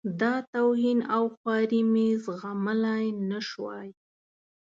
[0.21, 3.89] دا توهین او خواري مې زغملای نه شوای.